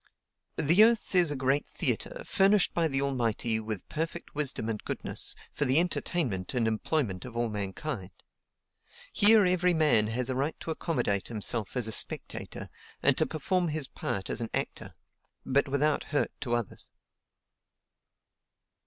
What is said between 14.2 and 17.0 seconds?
as an actor; but without hurt to others."